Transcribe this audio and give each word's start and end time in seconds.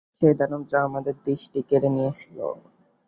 সেই 0.17 0.33
দানব 0.39 0.61
যা 0.71 0.79
আমার 0.87 1.03
দৃষ্টি 1.19 1.59
কেড়ে 1.69 1.89
নিয়েছিল। 1.95 2.37